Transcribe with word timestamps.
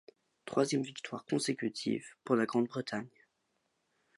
Troisième 0.45 0.81
victoire 0.81 1.27
consécutive 1.27 2.15
pour 2.23 2.35
la 2.35 2.47
Grande-Bretagne. 2.47 3.07